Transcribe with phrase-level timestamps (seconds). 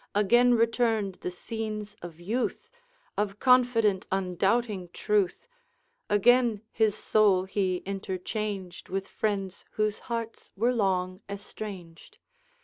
[0.15, 2.71] Again returned the scenes of youth,
[3.19, 5.47] Of confident, undoubting truth;
[6.09, 12.17] Again his soul he interchanged With friends whose hearts were long estranged.